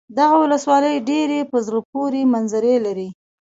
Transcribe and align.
دغه 0.17 0.35
ولسوالي 0.41 0.93
ډېرې 1.09 1.39
په 1.51 1.57
زړه 1.65 1.79
پورې 1.91 2.21
منظرې 2.33 2.75
لري. 2.85 3.09